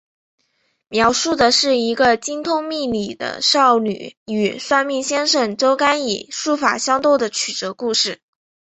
[0.89, 8.19] 描述的是一个精通命理的少女与算命先生周干以术法相斗的曲折故事。